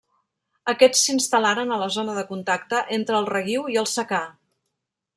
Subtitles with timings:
[0.71, 4.27] Aquests s'instal·laren a la zona de contacte entre el reguiu i el secà.